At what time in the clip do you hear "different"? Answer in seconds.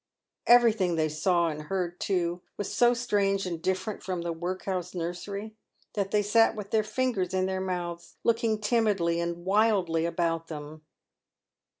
3.61-4.01